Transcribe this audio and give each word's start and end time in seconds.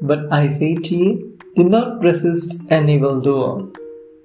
But 0.00 0.32
I 0.32 0.48
say 0.48 0.74
to 0.76 0.96
you, 0.96 1.38
do 1.56 1.64
not 1.64 2.02
resist 2.02 2.62
an 2.70 2.88
evildoer. 2.88 3.68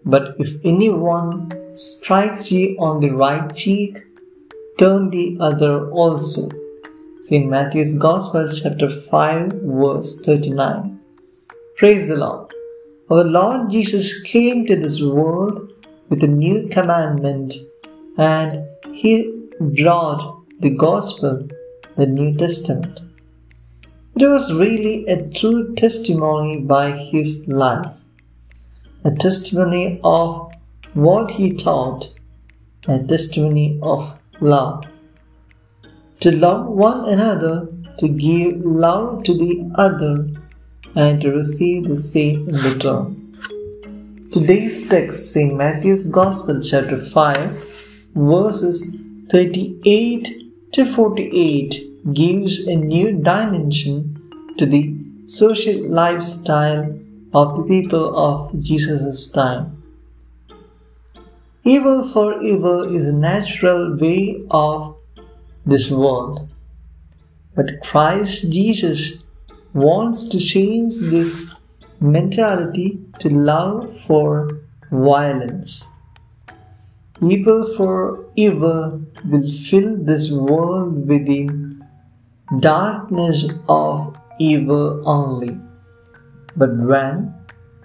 But 0.05 0.35
if 0.39 0.55
anyone 0.63 1.51
strikes 1.73 2.51
you 2.51 2.77
on 2.79 3.01
the 3.01 3.09
right 3.09 3.53
cheek, 3.53 3.97
turn 4.77 5.09
the 5.09 5.37
other 5.39 5.89
also. 5.89 6.49
St. 7.21 7.49
Matthew's 7.49 7.97
Gospel, 7.97 8.47
chapter 8.53 8.89
5, 9.01 9.51
verse 9.63 10.21
39. 10.21 10.99
Praise 11.77 12.07
the 12.07 12.17
Lord. 12.17 12.51
Our 13.09 13.23
Lord 13.23 13.71
Jesus 13.71 14.21
came 14.21 14.65
to 14.67 14.75
this 14.75 15.01
world 15.01 15.73
with 16.09 16.23
a 16.23 16.27
new 16.27 16.67
commandment 16.69 17.53
and 18.17 18.65
he 18.93 19.31
brought 19.59 20.43
the 20.59 20.69
Gospel, 20.69 21.47
the 21.97 22.05
New 22.05 22.37
Testament. 22.37 22.99
It 24.17 24.27
was 24.27 24.53
really 24.53 25.05
a 25.07 25.27
true 25.27 25.75
testimony 25.75 26.61
by 26.61 26.91
his 26.91 27.45
life, 27.49 27.85
a 29.03 29.11
testimony 29.11 29.99
of 30.05 30.53
what 30.93 31.31
he 31.31 31.51
taught, 31.51 32.13
a 32.87 32.97
testimony 32.99 33.77
of 33.83 34.17
love. 34.39 34.85
To 36.21 36.31
love 36.31 36.65
one 36.67 37.09
another, 37.09 37.67
to 37.97 38.07
give 38.07 38.61
love 38.61 39.23
to 39.23 39.33
the 39.33 39.69
other, 39.75 40.29
and 40.95 41.19
to 41.19 41.31
receive 41.31 41.89
the 41.89 41.97
same 41.97 42.47
in 42.47 42.55
return. 42.55 43.35
Today's 44.31 44.87
text, 44.87 45.33
St. 45.33 45.53
Matthew's 45.53 46.07
Gospel, 46.07 46.61
chapter 46.61 47.01
5, 47.01 47.35
verses 48.15 48.95
38 49.29 50.29
to 50.71 50.85
48 50.85 51.94
gives 52.13 52.67
a 52.67 52.75
new 52.75 53.11
dimension 53.11 54.21
to 54.57 54.65
the 54.65 54.95
social 55.25 55.87
lifestyle 55.89 56.99
of 57.33 57.57
the 57.57 57.63
people 57.63 58.17
of 58.17 58.59
Jesus' 58.59 59.31
time. 59.31 59.81
Evil 61.63 62.07
for 62.07 62.41
evil 62.43 62.95
is 62.95 63.07
a 63.07 63.15
natural 63.15 63.97
way 63.97 64.43
of 64.51 64.95
this 65.65 65.89
world. 65.89 66.47
But 67.55 67.81
Christ 67.81 68.51
Jesus 68.51 69.23
wants 69.73 70.29
to 70.29 70.39
change 70.39 70.93
this 71.09 71.55
mentality 71.99 72.99
to 73.19 73.29
love 73.29 73.99
for 74.05 74.61
violence. 74.91 75.87
Evil 77.21 77.73
for 77.75 78.25
evil 78.35 79.01
will 79.25 79.51
fill 79.51 79.97
this 79.97 80.31
world 80.31 81.07
with 81.07 81.25
the 81.25 81.64
darkness 82.59 83.49
of 83.67 84.17
evil 84.39 85.07
only. 85.07 85.59
But 86.55 86.75
when 86.77 87.33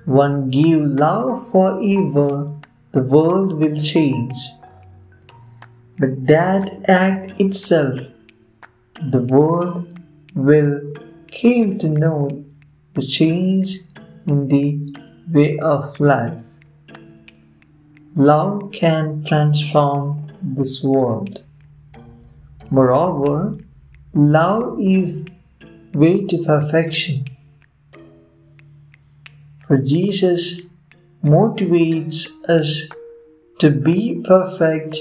one 0.04 0.50
give 0.50 0.80
love 0.80 1.50
for 1.50 1.80
evil, 1.80 2.60
the 2.92 3.02
world 3.02 3.52
will 3.54 3.80
change. 3.80 4.34
But 5.98 6.26
that 6.26 6.88
act 6.88 7.40
itself, 7.40 8.00
the 9.00 9.22
world 9.22 10.00
will 10.34 10.80
came 11.30 11.78
to 11.78 11.88
know 11.88 12.44
the 12.94 13.02
change 13.02 13.76
in 14.26 14.48
the 14.48 14.94
way 15.32 15.58
of 15.58 15.98
life. 16.00 16.34
Love 18.16 18.72
can 18.72 19.24
transform 19.24 20.32
this 20.42 20.82
world. 20.82 21.44
Moreover, 22.70 23.56
Love 24.12 24.80
is 24.80 25.24
way 25.94 26.24
to 26.26 26.42
perfection. 26.44 27.24
For 29.66 29.78
Jesus 29.78 30.62
motivates 31.22 32.28
us 32.48 32.88
to 33.60 33.70
be 33.70 34.20
perfect, 34.24 34.98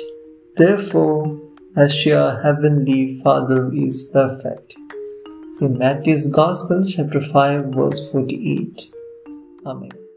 therefore, 0.58 1.40
as 1.76 2.06
your 2.06 2.40
heavenly 2.42 3.20
Father 3.24 3.72
is 3.74 4.10
perfect. 4.14 4.76
In 5.62 5.78
Matthew's 5.80 6.32
Gospel, 6.32 6.84
chapter 6.86 7.22
5, 7.22 7.66
verse 7.74 8.12
48. 8.12 8.92
Amen. 9.66 10.09